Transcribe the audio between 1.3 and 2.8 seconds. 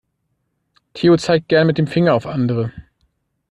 gerne mit dem Finger auf andere.